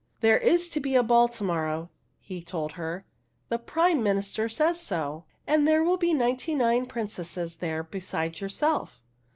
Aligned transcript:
"There 0.21 0.39
is 0.39 0.67
to 0.69 0.79
be 0.79 0.95
a 0.95 1.03
ball 1.03 1.27
to 1.27 1.43
morrow," 1.43 1.91
he 2.19 2.41
told 2.41 2.71
her. 2.71 3.05
The 3.49 3.59
Prime 3.59 4.01
Minister 4.01 4.49
says 4.49 4.79
so! 4.79 5.25
And 5.45 5.67
there 5.67 5.83
will 5.83 5.97
be 5.97 6.11
ninety 6.11 6.55
nine 6.55 6.87
princesses 6.87 7.57
there 7.57 7.83
be 7.83 7.99
sides 7.99 8.41
yourself." 8.41 8.99